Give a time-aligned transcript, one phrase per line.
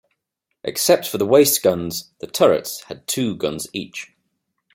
[0.63, 4.15] Except for the waist guns, the turrets had two guns each.